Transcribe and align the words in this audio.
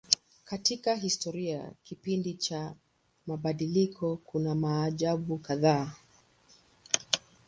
Katika 0.45 0.95
historia 0.95 1.57
ya 1.57 1.71
kipindi 1.83 2.33
cha 2.33 2.73
mabadiliko 3.27 4.17
kuna 4.17 4.55
maajabu 4.55 5.37
kadhaa. 5.37 5.91